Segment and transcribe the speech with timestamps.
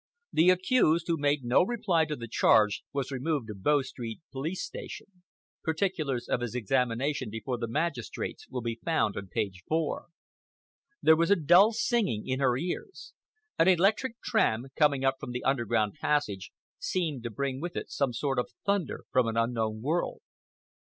[0.33, 4.63] The accused, who made no reply to the charge, was removed to Bow Street Police
[4.65, 5.21] Station.
[5.63, 10.07] Particulars of his examination before the magistrates will be found on page 4.
[11.03, 13.13] There was a dull singing in her ears.
[13.59, 18.11] An electric tram, coming up from the underground passage, seemed to bring with it some
[18.11, 20.21] sort of thunder from an unknown world.